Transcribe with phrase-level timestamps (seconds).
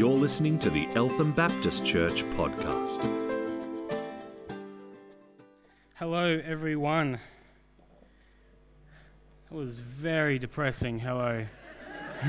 [0.00, 3.06] You're listening to the Eltham Baptist Church podcast.
[5.96, 7.20] Hello, everyone.
[9.50, 10.98] That was very depressing.
[10.98, 11.44] Hello.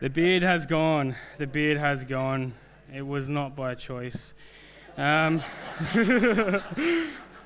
[0.00, 1.14] the beard has gone.
[1.38, 2.52] The beard has gone.
[2.92, 4.34] It was not by choice.
[4.96, 5.40] Um,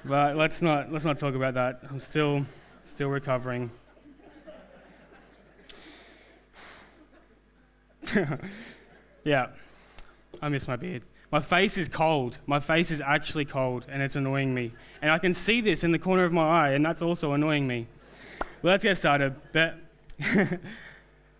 [0.02, 1.82] but let's not let's not talk about that.
[1.90, 2.46] I'm still
[2.84, 3.70] still recovering.
[9.24, 9.48] yeah,
[10.40, 11.02] I miss my beard.
[11.30, 12.38] My face is cold.
[12.46, 14.72] My face is actually cold, and it's annoying me.
[15.00, 17.66] And I can see this in the corner of my eye, and that's also annoying
[17.66, 17.86] me.
[18.62, 19.34] Well, let's get started.
[19.52, 19.76] But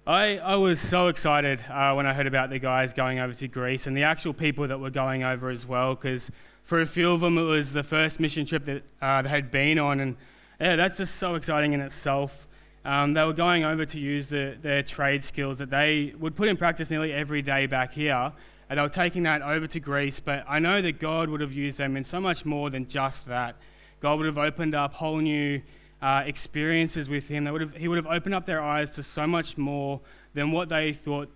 [0.07, 3.49] I, I was so excited uh, when I heard about the guys going over to
[3.49, 6.31] Greece and the actual people that were going over as well, because
[6.63, 9.51] for a few of them, it was the first mission trip that uh, they had
[9.51, 10.17] been on, and
[10.59, 12.47] yeah, that's just so exciting in itself.
[12.85, 16.49] Um, they were going over to use the, their trade skills that they would put
[16.49, 18.33] in practice nearly every day back here,
[18.69, 20.19] and they were taking that over to Greece.
[20.19, 23.27] But I know that God would have used them in so much more than just
[23.27, 23.57] that.
[24.01, 25.63] God would have opened up whole new
[26.01, 27.45] uh, experiences with Him.
[27.45, 30.01] Would have, he would have opened up their eyes to so much more
[30.35, 31.31] than what they thought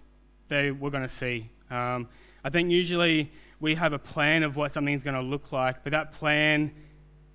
[0.49, 1.49] they were going to see.
[1.71, 2.09] Um,
[2.43, 3.31] I think usually
[3.61, 6.73] we have a plan of what something's going to look like, but that plan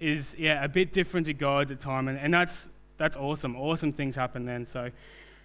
[0.02, 2.68] is yeah a bit different to God's at time, and, and that's
[3.02, 3.56] that's awesome.
[3.56, 4.68] Awesome things happen then.
[4.68, 4.92] So,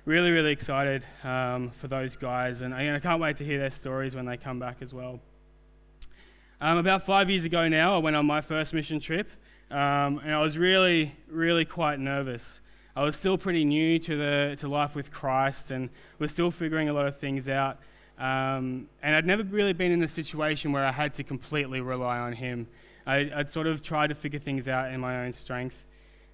[0.04, 3.70] really, really excited um, for those guys, and I, I, can't wait to hear their
[3.70, 5.20] stories when they come back as well.
[6.60, 9.30] Um, about five years ago now, I went on my first mission trip,
[9.70, 12.60] um, and I was really, really quite nervous.
[12.94, 16.90] I was still pretty new to the to life with Christ, and was still figuring
[16.90, 17.78] a lot of things out.
[18.18, 22.18] Um, and I'd never really been in a situation where I had to completely rely
[22.18, 22.68] on Him.
[23.06, 25.86] I, I'd sort of tried to figure things out in my own strength.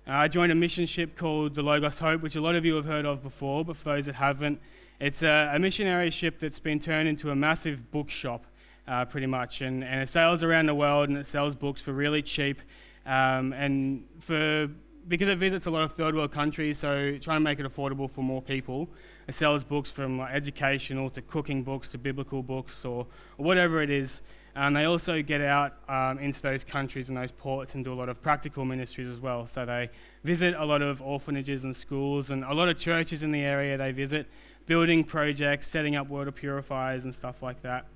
[0.05, 2.75] Uh, I joined a mission ship called the Logos Hope, which a lot of you
[2.75, 4.61] have heard of before, but for those that haven't,
[4.99, 8.45] it's a, a missionary ship that's been turned into a massive bookshop,
[8.89, 11.93] uh, pretty much, and, and it sails around the world and it sells books for
[11.93, 12.61] really cheap,
[13.07, 14.69] um, and for
[15.07, 18.11] because it visits a lot of third world countries, so trying to make it affordable
[18.11, 18.89] for more people.
[19.29, 23.07] It sells books from like, educational to cooking books to biblical books or,
[23.39, 24.23] or whatever it is.
[24.55, 27.95] And they also get out um, into those countries and those ports and do a
[27.95, 29.47] lot of practical ministries as well.
[29.47, 29.89] So they
[30.25, 33.79] visit a lot of orphanages and schools and a lot of churches in the area
[33.79, 34.27] they visit,
[34.67, 37.87] building projects, setting up water purifiers and stuff like that.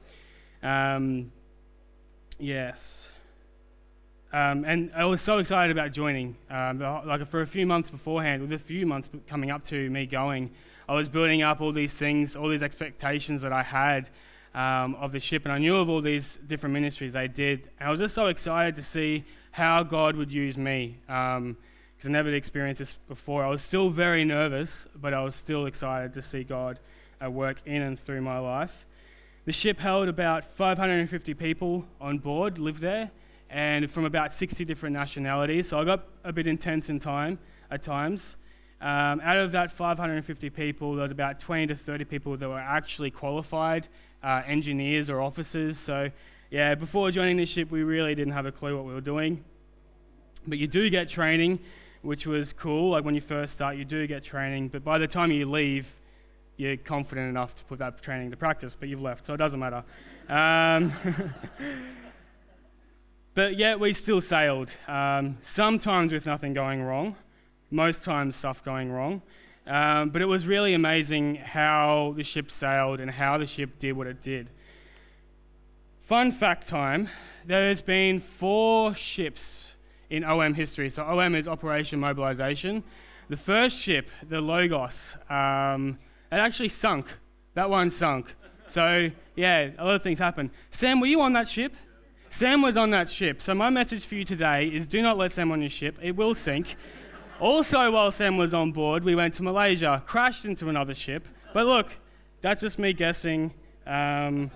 [0.63, 1.31] Um,
[2.39, 3.11] yes.
[4.33, 6.37] Um, and I was so excited about joining.
[6.51, 10.07] Um, like for a few months beforehand, with a few months coming up to me
[10.07, 10.51] going,
[10.89, 14.09] I was building up all these things, all these expectations that I had
[14.57, 17.69] um, of the ship, and I knew of all these different ministries they did.
[17.79, 21.57] And I was just so excited to see how God would use me because um,
[22.03, 23.45] I never experienced this before.
[23.45, 26.81] I was still very nervous, but I was still excited to see God
[27.21, 28.87] at work in and through my life.
[29.45, 33.11] The ship held about 550 people on board, lived there,
[33.51, 35.69] and from about 60 different nationalities.
[35.69, 37.39] So I got a bit intense in time
[37.71, 38.37] at times.
[38.81, 42.59] Um, out of that 550 people, there was about 20 to 30 people that were
[42.59, 43.89] actually qualified
[44.23, 45.79] uh, engineers or officers.
[45.79, 46.11] So,
[46.51, 49.45] yeah, before joining this ship, we really didn't have a clue what we were doing.
[50.47, 51.59] But you do get training,
[52.03, 52.91] which was cool.
[52.91, 54.69] Like when you first start, you do get training.
[54.69, 55.91] But by the time you leave,
[56.57, 59.61] you're confident enough to put that training to practice, but you've left, so it doesn't
[59.61, 59.85] matter.
[60.29, 60.93] Um,
[63.35, 64.73] but yet, we still sailed.
[64.89, 67.17] Um, sometimes with nothing going wrong,
[67.71, 69.23] most times stuff going wrong.
[69.67, 73.97] Um, but it was really amazing how the ship sailed and how the ship did
[73.97, 74.49] what it did.
[76.01, 77.09] Fun fact time
[77.47, 79.75] there's been four ships
[80.11, 80.91] in OM history.
[80.91, 82.83] So, OM is Operation Mobilization.
[83.29, 85.99] The first ship, the Logos, um,
[86.31, 87.07] it actually sunk.
[87.55, 88.35] That one sunk.
[88.67, 90.51] So, yeah, a lot of things happened.
[90.71, 91.75] Sam, were you on that ship?
[92.31, 93.41] Sam was on that ship.
[93.41, 96.17] So, my message for you today is do not let Sam on your ship, it
[96.17, 96.77] will sink.
[97.39, 101.29] Also, while Sam was on board, we went to Malaysia, crashed into another ship.
[101.53, 101.89] But look,
[102.41, 103.53] that's just me guessing.
[103.87, 104.51] Um,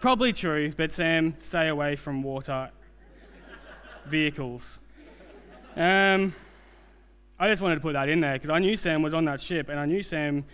[0.00, 2.70] probably true, but Sam, stay away from water
[4.06, 4.80] vehicles.
[5.76, 6.34] Um,
[7.38, 9.40] I just wanted to put that in there because I knew Sam was on that
[9.40, 10.44] ship and I knew Sam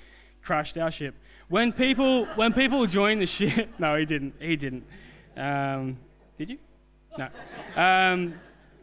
[0.43, 1.15] crashed our ship.
[1.49, 4.35] When people, when people join the ship, no, he didn't.
[4.41, 4.85] He didn't.
[5.37, 5.97] Um,
[6.37, 6.59] did you?
[7.17, 7.29] No.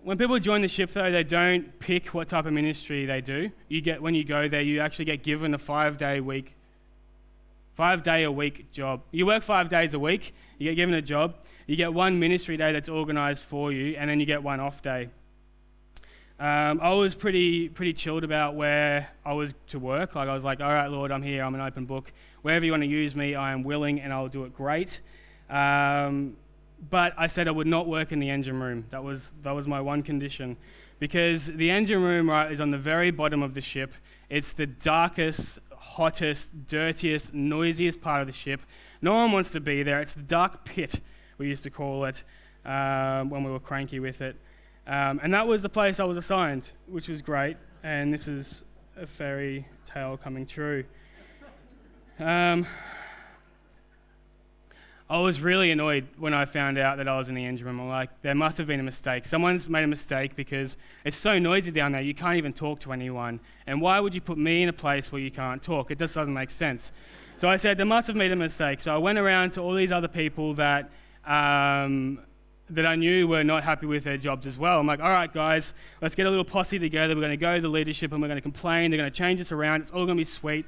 [0.04, 3.52] When people join the ship, though, they don't pick what type of ministry they do.
[3.68, 6.56] You get when you go there, you actually get given a five-day week,
[7.76, 9.02] five-day a week job.
[9.12, 10.34] You work five days a week.
[10.58, 11.36] You get given a job.
[11.68, 14.82] You get one ministry day that's organised for you, and then you get one off
[14.82, 15.10] day.
[16.40, 20.16] Um, I was pretty pretty chilled about where I was to work.
[20.16, 21.44] Like I was like, all right, Lord, I'm here.
[21.44, 22.12] I'm an open book.
[22.42, 25.00] Wherever you want to use me, I am willing, and I'll do it great.
[25.48, 26.38] Um,
[26.90, 28.86] but I said I would not work in the engine room.
[28.90, 30.58] That was that was my one condition,
[31.00, 33.94] because the engine room right is on the very bottom of the ship.
[34.30, 38.62] It's the darkest, hottest, dirtiest, noisiest part of the ship.
[39.02, 40.00] No one wants to be there.
[40.02, 41.02] It's the dark pit,
[41.38, 42.24] we used to call it
[42.66, 44.36] um, when we were cranky with it.
[44.88, 47.58] Um, and that was the place I was assigned, which was great.
[47.84, 48.64] And this is
[48.96, 50.86] a fairy tale coming true.
[52.20, 52.66] Um,
[55.12, 57.82] I was really annoyed when I found out that I was in the engine room.
[57.82, 59.26] I'm like, there must have been a mistake.
[59.26, 62.94] Someone's made a mistake because it's so noisy down there, you can't even talk to
[62.94, 63.42] anyone.
[63.68, 65.92] And why would you put me in a place where you can't talk?
[65.92, 66.94] It just doesn't make sense.
[67.40, 68.80] So I said, there must have made a mistake.
[68.80, 70.90] So I went around to all these other people that
[71.26, 72.20] um,
[72.70, 74.80] that I knew were not happy with their jobs as well.
[74.80, 77.16] I'm like, all right, guys, let's get a little posse together.
[77.16, 78.92] We're going to go to the leadership and we're going to complain.
[78.92, 79.82] They're going to change us around.
[79.82, 80.66] It's all going to be sweet.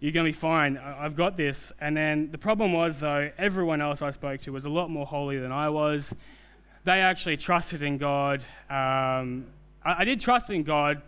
[0.00, 0.76] You're going to be fine.
[0.76, 1.72] I've got this.
[1.80, 5.04] And then the problem was, though, everyone else I spoke to was a lot more
[5.04, 6.14] holy than I was.
[6.84, 8.40] They actually trusted in God.
[8.70, 9.46] Um,
[9.84, 11.02] I, I, did trust in God,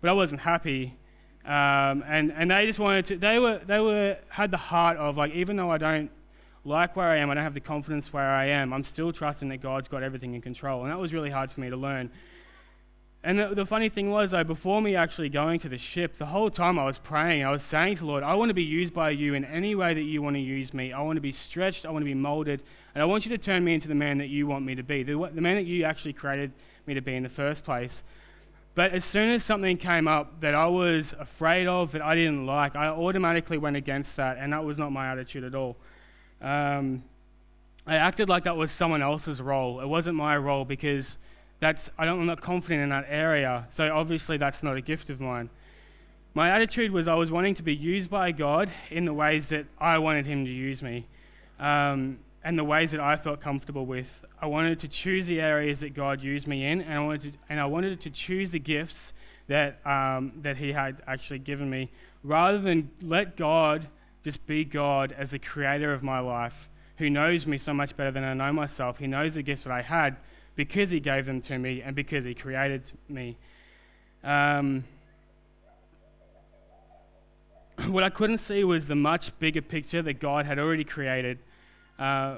[0.00, 0.96] but I wasn't happy.
[1.44, 5.16] Um, and, and they just wanted to, they were, they were, had the heart of
[5.16, 6.10] like, even though I don't
[6.64, 9.48] like where I am, I don't have the confidence where I am, I'm still trusting
[9.50, 10.82] that God's got everything in control.
[10.82, 12.10] And that was really hard for me to learn.
[13.24, 16.26] And the, the, funny thing was, though, before me actually going to the ship, the
[16.26, 18.92] whole time I was praying, I was saying to Lord, I want to be used
[18.92, 20.92] by you in any way that you want to use me.
[20.92, 22.64] I want to be stretched, I want to be molded,
[22.94, 24.82] and I want you to turn me into the man that you want me to
[24.82, 26.50] be, the, the man that you actually created
[26.84, 28.02] me to be in the first place.
[28.74, 32.44] But as soon as something came up that I was afraid of, that I didn't
[32.44, 35.76] like, I automatically went against that, and that was not my attitude at all.
[36.40, 37.04] Um,
[37.86, 39.80] I acted like that was someone else's role.
[39.80, 41.18] It wasn't my role because
[41.62, 43.68] that's, I don't, I'm not confident in that area.
[43.70, 45.48] So obviously, that's not a gift of mine.
[46.34, 49.66] My attitude was I was wanting to be used by God in the ways that
[49.78, 51.06] I wanted Him to use me
[51.60, 54.24] um, and the ways that I felt comfortable with.
[54.40, 57.38] I wanted to choose the areas that God used me in, and I wanted to,
[57.48, 59.12] and I wanted to choose the gifts
[59.46, 61.92] that, um, that He had actually given me
[62.24, 63.86] rather than let God
[64.24, 68.10] just be God as the creator of my life, who knows me so much better
[68.10, 68.98] than I know myself.
[68.98, 70.16] He knows the gifts that I had
[70.54, 73.36] because He gave them to me and because He created me.
[74.24, 74.84] Um,
[77.88, 81.38] what I couldn't see was the much bigger picture that God had already created.
[81.98, 82.36] Uh,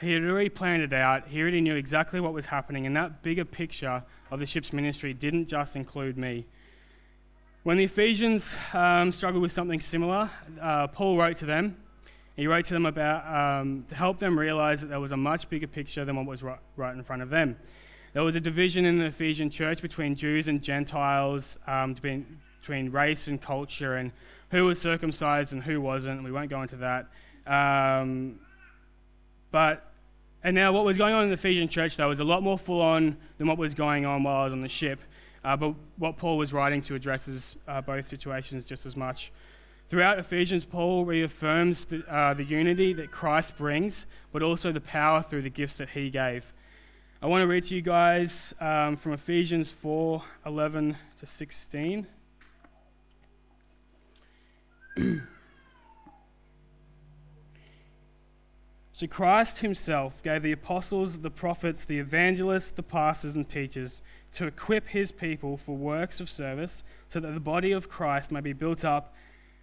[0.00, 1.28] he had already planned it out.
[1.28, 5.12] He already knew exactly what was happening, and that bigger picture of the ship's ministry
[5.12, 6.46] didn't just include me.
[7.64, 10.30] When the Ephesians um, struggled with something similar,
[10.60, 11.76] uh, Paul wrote to them.
[12.40, 15.50] He wrote to them about um, to help them realize that there was a much
[15.50, 17.54] bigger picture than what was right, right, in front of them.
[18.14, 22.90] There was a division in the Ephesian church between Jews and Gentiles, um, between, between
[22.92, 24.10] race and culture, and
[24.52, 26.24] who was circumcised and who wasn't.
[26.24, 27.08] We won't go into that.
[27.46, 28.40] Um,
[29.50, 29.92] but
[30.42, 32.58] and now what was going on in the Ephesian church though was a lot more
[32.58, 34.98] full on than what was going on while I was on the ship.
[35.44, 39.30] Uh, but what Paul was writing to addresses uh, both situations just as much.
[39.90, 45.20] Throughout Ephesians, Paul reaffirms the, uh, the unity that Christ brings, but also the power
[45.20, 46.52] through the gifts that he gave.
[47.20, 52.06] I want to read to you guys um, from Ephesians 4 11 to 16.
[58.92, 64.02] so Christ himself gave the apostles, the prophets, the evangelists, the pastors, and teachers
[64.34, 68.40] to equip his people for works of service, so that the body of Christ may
[68.40, 69.12] be built up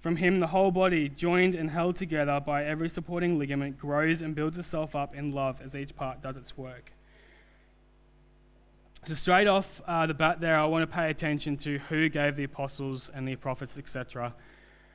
[0.00, 4.34] From him, the whole body, joined and held together by every supporting ligament, grows and
[4.34, 6.92] builds itself up in love as each part does its work.
[9.06, 12.36] So, straight off uh, the bat, there, I want to pay attention to who gave
[12.36, 14.34] the apostles and the prophets, etc.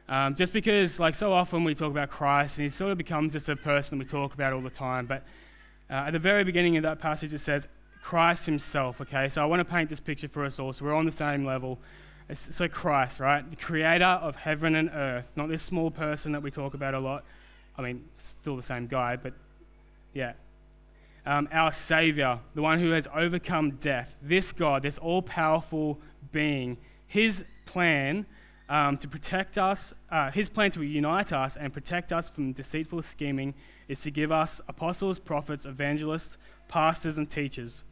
[0.08, 3.34] Um, just because, like, so often we talk about Christ, and he sort of becomes
[3.34, 5.06] just a person we talk about all the time.
[5.06, 5.24] But
[5.90, 7.68] uh, at the very beginning of that passage, it says
[8.02, 9.30] Christ Himself, okay?
[9.30, 11.46] So I want to paint this picture for us all so we're on the same
[11.46, 11.80] level.
[12.34, 13.48] So, Christ, right?
[13.48, 17.00] The creator of heaven and earth, not this small person that we talk about a
[17.00, 17.24] lot.
[17.78, 19.34] I mean, still the same guy, but
[20.14, 20.34] yeah.
[21.26, 26.00] um, our Savior, the one who has overcome death, this God, this all powerful
[26.32, 28.26] being, his plan
[28.70, 33.04] um, to protect us, uh, his plan to unite us and protect us from deceitful
[33.04, 33.54] scheming
[33.88, 37.84] is to give us apostles, prophets, evangelists, pastors, and teachers.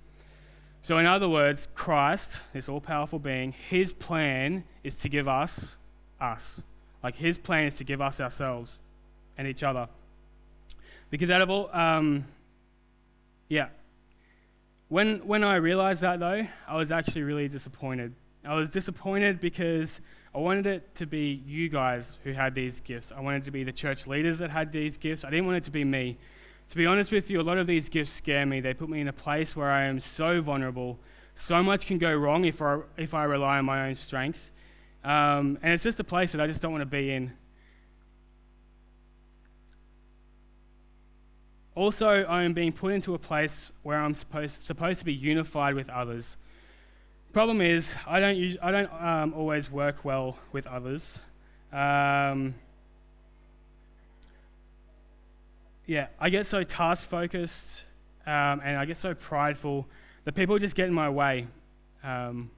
[0.83, 5.77] So, in other words, Christ, this all powerful being, his plan is to give us
[6.19, 6.61] us.
[7.01, 8.79] Like his plan is to give us ourselves
[9.37, 9.87] and each other.
[11.09, 12.25] Because out of all, um,
[13.47, 13.67] yeah.
[14.89, 18.13] When, when I realized that, though, I was actually really disappointed.
[18.43, 20.01] I was disappointed because
[20.35, 23.13] I wanted it to be you guys who had these gifts.
[23.15, 25.23] I wanted to be the church leaders that had these gifts.
[25.23, 26.17] I didn't want it to be me.
[26.73, 28.59] To be honest with you, a lot of these gifts scare me.
[28.59, 30.97] They put me in a place where I am so vulnerable.
[31.35, 34.39] So much can go wrong if I, if I rely on my own strength.
[35.03, 37.33] Um, and it's just a place that I just don't want to be in.
[41.75, 45.75] Also, I am being put into a place where I'm supposed, supposed to be unified
[45.75, 46.37] with others.
[47.33, 51.19] Problem is, I don't, I don't um, always work well with others.
[51.71, 52.55] Um,
[55.85, 57.83] yeah, I get so task focused
[58.25, 59.85] um, and I get so prideful
[60.23, 61.47] that people just get in my way.
[62.03, 62.51] Um,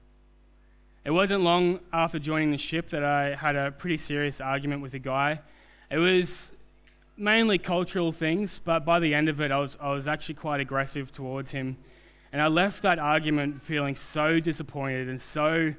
[1.04, 4.94] it wasn't long after joining the ship that I had a pretty serious argument with
[4.94, 5.40] a guy.
[5.90, 6.52] It was
[7.16, 10.60] mainly cultural things, but by the end of it, I was, I was actually quite
[10.60, 11.76] aggressive towards him.
[12.32, 15.74] And I left that argument feeling so disappointed and so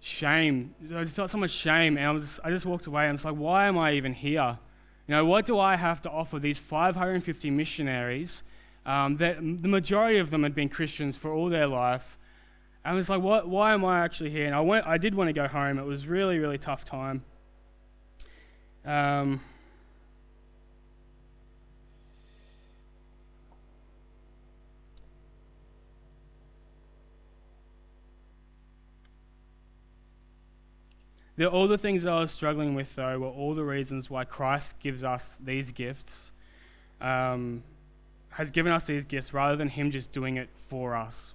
[0.00, 0.74] shame.
[0.94, 3.04] I felt so much shame, and I, was, I just walked away.
[3.04, 4.58] I was like, why am I even here?
[5.06, 8.42] You know, what do I have to offer these 550 missionaries
[8.84, 12.18] um, that the majority of them had been Christians for all their life?
[12.84, 14.46] And I was like, what, why am I actually here?
[14.46, 15.78] And I, went, I did want to go home.
[15.78, 17.24] It was really, really tough time.
[18.84, 19.40] Um,
[31.36, 34.78] The, all the things I was struggling with, though, were all the reasons why Christ
[34.80, 36.30] gives us these gifts,
[37.00, 37.62] um,
[38.30, 41.34] has given us these gifts rather than Him just doing it for us.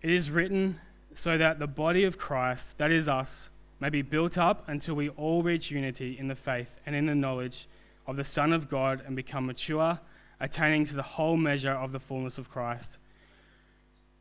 [0.00, 0.80] It is written
[1.14, 5.08] so that the body of Christ, that is us, may be built up until we
[5.10, 7.68] all reach unity in the faith and in the knowledge
[8.06, 10.00] of the Son of God and become mature,
[10.40, 12.98] attaining to the whole measure of the fullness of Christ.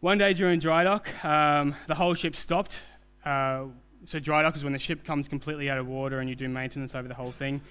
[0.02, 2.80] One day during dry dock, um, the whole ship stopped
[3.26, 3.66] uh,
[4.06, 6.50] so dry dock is when the ship comes completely out of water and you do
[6.50, 7.62] maintenance over the whole thing.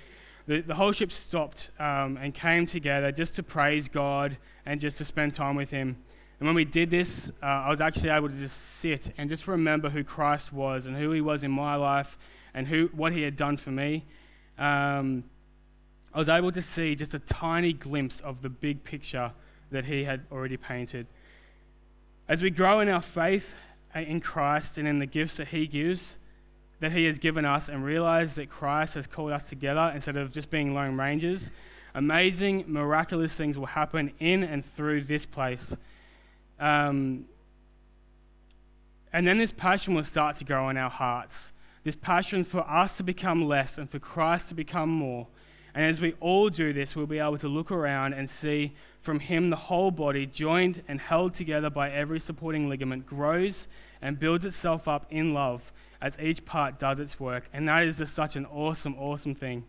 [0.46, 4.96] The, the whole ship stopped um, and came together just to praise God and just
[4.98, 5.96] to spend time with Him.
[6.38, 9.46] And when we did this, uh, I was actually able to just sit and just
[9.46, 12.16] remember who Christ was and who He was in my life
[12.54, 14.06] and who, what He had done for me.
[14.58, 15.24] Um,
[16.12, 19.32] I was able to see just a tiny glimpse of the big picture
[19.70, 21.06] that He had already painted.
[22.28, 23.54] As we grow in our faith
[23.94, 26.16] in Christ and in the gifts that He gives,
[26.80, 30.32] that He has given us, and realize that Christ has called us together instead of
[30.32, 31.50] just being lone rangers,
[31.94, 35.76] amazing, miraculous things will happen in and through this place.
[36.58, 37.26] Um,
[39.12, 41.52] and then this passion will start to grow in our hearts.
[41.82, 45.26] This passion for us to become less and for Christ to become more.
[45.74, 49.20] And as we all do this, we'll be able to look around and see from
[49.20, 53.68] Him the whole body, joined and held together by every supporting ligament, grows
[54.02, 57.48] and builds itself up in love as each part does its work.
[57.52, 59.64] And that is just such an awesome, awesome thing.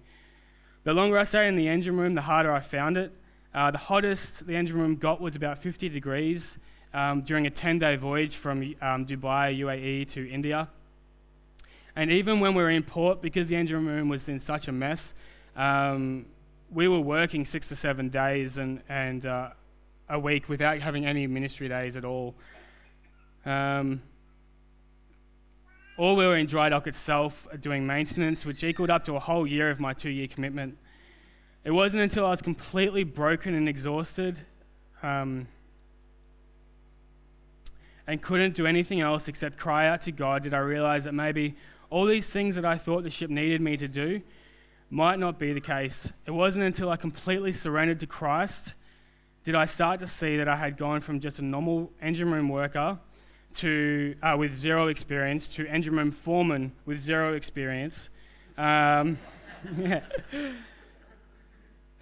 [0.84, 3.12] The longer I stayed in the engine room, the harder I found it.
[3.54, 6.58] Uh, the hottest the engine room got was about 50 degrees
[6.94, 10.70] um, during a 10 day voyage from um, Dubai, UAE to India.
[11.96, 14.72] And even when we were in port, because the engine room was in such a
[14.72, 15.14] mess,
[15.56, 16.26] um,
[16.72, 19.50] we were working six to seven days and, and uh,
[20.10, 22.36] a week without having any ministry days at all.
[23.46, 24.02] Um,
[25.98, 29.46] or we were in dry dock itself doing maintenance, which equaled up to a whole
[29.46, 30.78] year of my two year commitment.
[31.64, 34.40] It wasn't until I was completely broken and exhausted
[35.04, 35.48] um,
[38.08, 41.56] and couldn't do anything else except cry out to God did I realize that maybe
[41.90, 44.22] all these things that I thought the ship needed me to do
[44.92, 46.12] might not be the case.
[46.28, 48.76] It wasn't until I completely surrendered to Christ
[49.44, 52.48] did I start to see that I had gone from just a normal engine room
[52.48, 53.00] worker
[53.56, 58.10] to uh, with zero experience to engine room foreman with zero experience.
[58.56, 59.18] Um,
[59.78, 60.56] and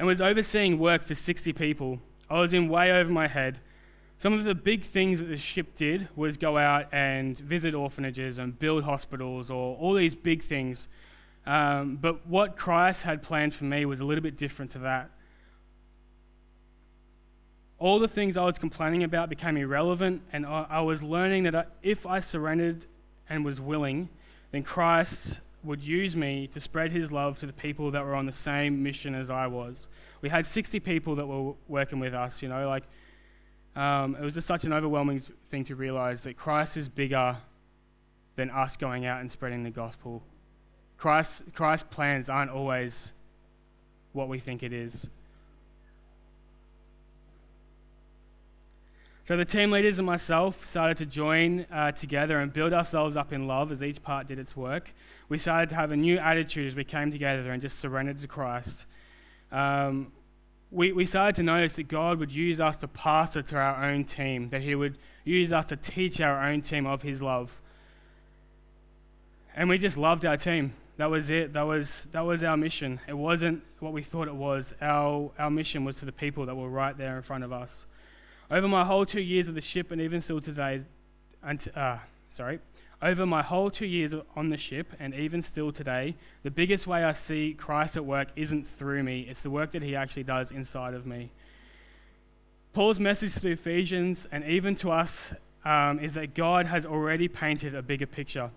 [0.01, 1.99] was overseeing work for 60 people.
[2.29, 3.59] I was in way over my head.
[4.17, 8.37] Some of the big things that the ship did was go out and visit orphanages
[8.37, 10.89] and build hospitals or all these big things.
[11.45, 15.09] Um, but what Christ had planned for me was a little bit different to that.
[17.79, 22.05] all the things I was complaining about became irrelevant, and I, was learning that if
[22.05, 22.85] I surrendered
[23.29, 24.09] and was willing,
[24.51, 28.25] then Christ would use me to spread his love to the people that were on
[28.25, 29.87] the same mission as I was.
[30.21, 32.83] We had 60 people that were working with us, you know, like
[33.75, 37.37] um, it was just such an overwhelming thing to realize that Christ is bigger
[38.35, 40.21] than us going out and spreading the gospel.
[40.99, 43.13] Christ, Christ's plans aren't always
[44.11, 45.07] what we think it is.
[49.25, 53.31] So the team leaders and myself started to join uh, together and build ourselves up
[53.31, 54.91] in love as each part did its work.
[55.29, 58.27] We started to have a new attitude as we came together and just surrendered to
[58.27, 58.85] Christ.
[59.51, 60.11] Um,
[60.71, 64.03] we, we started to notice that God would use us to pastor to our own
[64.03, 67.61] team, that He would use us to teach our own team of His love.
[69.55, 70.73] And we just loved our team.
[70.99, 71.53] That was it.
[71.53, 72.99] That was, that was our mission.
[73.07, 74.73] It wasn't what we thought it was.
[74.81, 77.85] Our, our mission was to the people that were right there in front of us.
[78.51, 80.81] Over my whole two years of the ship, and even still today,
[81.41, 82.59] and, uh, sorry,
[83.01, 87.05] over my whole two years on the ship, and even still today, the biggest way
[87.05, 90.51] I see Christ at work isn't through me, it's the work that he actually does
[90.51, 91.31] inside of me.
[92.73, 95.31] Paul's message to the Ephesians, and even to us,
[95.63, 98.51] um, is that God has already painted a bigger picture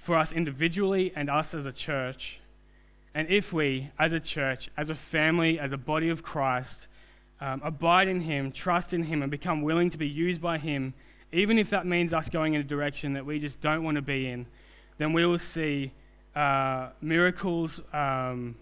[0.00, 2.40] for us individually and us as a church.
[3.14, 6.86] And if we, as a church, as a family, as a body of Christ,
[7.40, 10.94] um, abide in Him, trust in Him, and become willing to be used by Him,
[11.32, 14.02] even if that means us going in a direction that we just don't want to
[14.02, 14.46] be in,
[14.96, 15.92] then we will see
[16.34, 17.80] uh, miracles.
[17.92, 18.56] Um,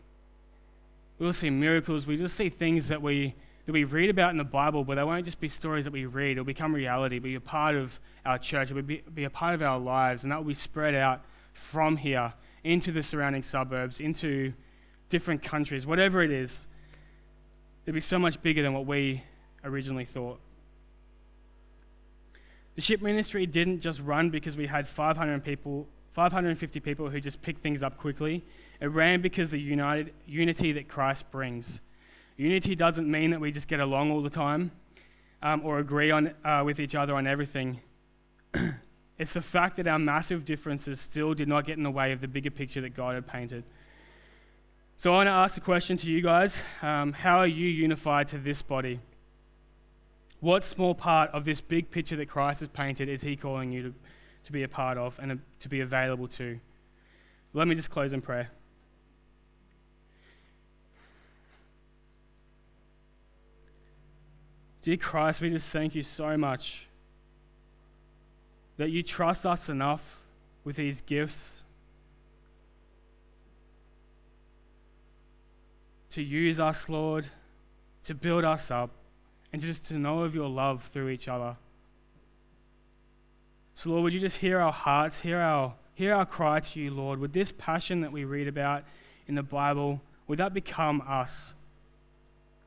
[1.21, 2.07] we will see miracles.
[2.07, 3.35] We just see things that we
[3.67, 6.07] that we read about in the Bible, but they won't just be stories that we
[6.07, 6.33] read.
[6.33, 9.55] It'll become reality, be a part of our church, it will be, be a part
[9.55, 12.33] of our lives, and that will be spread out from here
[12.63, 14.53] into the surrounding suburbs, into
[15.09, 16.67] different countries, whatever it is
[17.89, 19.23] it'd be so much bigger than what we
[19.65, 20.39] originally thought.
[22.75, 27.41] The ship ministry didn't just run because we had 500 people, 550 people who just
[27.41, 28.45] picked things up quickly.
[28.83, 31.81] It ran because the united, unity that Christ brings.
[32.37, 34.71] Unity doesn't mean that we just get along all the time
[35.43, 37.81] um, or agree on, uh, with each other on everything.
[39.19, 42.21] it's the fact that our massive differences still did not get in the way of
[42.21, 43.65] the bigger picture that God had painted.
[44.97, 48.29] So I want to ask a question to you guys um, How are you unified
[48.29, 48.99] to this body?
[50.41, 53.83] What small part of this big picture that Christ has painted is He calling you
[53.83, 53.95] to,
[54.47, 56.59] to be a part of and to be available to?
[57.53, 58.51] Let me just close in prayer.
[64.83, 66.88] Dear Christ, we just thank you so much
[68.79, 70.21] that you trust us enough
[70.65, 71.65] with these gifts
[76.11, 77.27] to use us, Lord,
[78.05, 78.91] to build us up,
[79.53, 81.57] and just to know of your love through each other.
[83.75, 86.91] So, Lord, would you just hear our hearts, hear our, hear our cry to you,
[86.91, 87.19] Lord?
[87.21, 88.85] Would this passion that we read about
[89.27, 91.55] in the Bible, would that become us?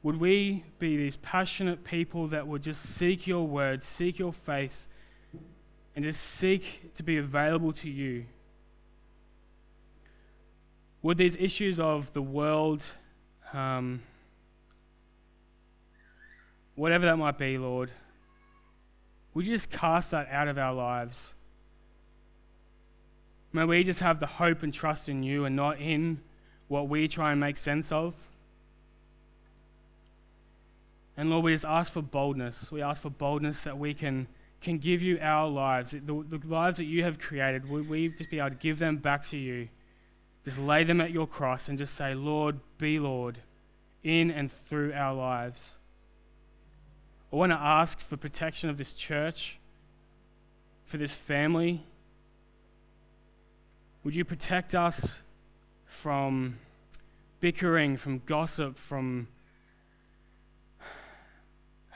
[0.04, 4.88] Would we be these passionate people that would just seek your word, seek your face,
[5.95, 8.25] and just seek to be available to you?
[11.01, 12.84] Would these issues of the world
[13.54, 14.01] um,
[16.75, 17.91] whatever that might be, Lord,
[19.34, 21.34] would you just cast that out of our lives?
[23.54, 26.21] May we just have the hope and trust in you and not in
[26.67, 28.15] what we try and make sense of.
[31.17, 32.71] And Lord, we just ask for boldness.
[32.71, 34.27] We ask for boldness that we can,
[34.62, 37.67] can give you our lives, the, the lives that you have created.
[37.69, 39.69] Would we just be able to give them back to you?
[40.45, 43.39] Just lay them at your cross and just say, Lord, be Lord
[44.04, 45.74] in and through our lives.
[47.32, 49.58] I want to ask for protection of this church,
[50.86, 51.84] for this family.
[54.04, 55.21] Would you protect us
[55.86, 56.58] from
[57.39, 59.28] bickering, from gossip, from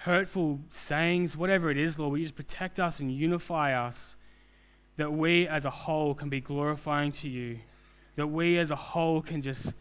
[0.06, 2.14] hurtful sayings, whatever it is, Lord?
[2.14, 4.16] Would you just protect us and unify us
[4.98, 7.60] that we as a whole can be glorifying to you?
[8.16, 9.74] that we as a whole can just